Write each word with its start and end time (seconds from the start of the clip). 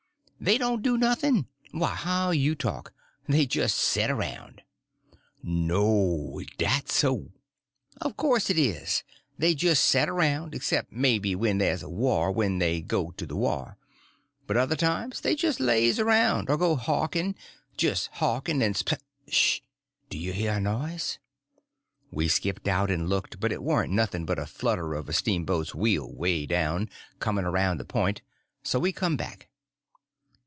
"They 0.43 0.57
don't 0.57 0.81
do 0.81 0.97
nothing! 0.97 1.45
Why, 1.69 1.93
how 1.93 2.31
you 2.31 2.55
talk! 2.55 2.95
They 3.29 3.45
just 3.45 3.77
set 3.77 4.09
around." 4.09 4.63
"No; 5.43 6.39
is 6.41 6.47
dat 6.57 6.89
so?" 6.89 7.29
"Of 7.97 8.17
course 8.17 8.49
it 8.49 8.57
is. 8.57 9.03
They 9.37 9.53
just 9.53 9.83
set 9.83 10.09
around—except, 10.09 10.91
maybe, 10.91 11.35
when 11.35 11.59
there's 11.59 11.83
a 11.83 11.89
war; 11.89 12.33
then 12.33 12.57
they 12.57 12.81
go 12.81 13.11
to 13.11 13.25
the 13.27 13.35
war. 13.35 13.77
But 14.47 14.57
other 14.57 14.75
times 14.75 15.21
they 15.21 15.35
just 15.35 15.59
lazy 15.59 16.01
around; 16.01 16.49
or 16.49 16.57
go 16.57 16.75
hawking—just 16.75 18.07
hawking 18.13 18.63
and 18.63 18.75
sp—Sh!—d' 18.75 20.17
you 20.17 20.33
hear 20.33 20.53
a 20.53 20.59
noise?" 20.59 21.19
We 22.09 22.27
skipped 22.27 22.67
out 22.67 22.89
and 22.89 23.07
looked; 23.07 23.39
but 23.39 23.51
it 23.51 23.61
warn't 23.61 23.93
nothing 23.93 24.25
but 24.25 24.39
the 24.39 24.47
flutter 24.47 24.95
of 24.95 25.07
a 25.07 25.13
steamboat's 25.13 25.75
wheel 25.75 26.05
away 26.05 26.47
down, 26.47 26.89
coming 27.19 27.45
around 27.45 27.77
the 27.77 27.85
point; 27.85 28.23
so 28.63 28.79
we 28.79 28.91
come 28.91 29.15
back. 29.15 29.47